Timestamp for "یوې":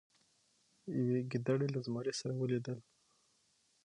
0.99-1.19